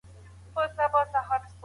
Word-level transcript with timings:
هوښيار 0.53 0.79
عبرت 0.87 1.11
اخلي 1.19 1.47